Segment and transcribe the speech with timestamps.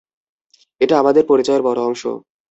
[0.81, 2.03] এটা আমাদের পরিচয়ের বড় অংশ।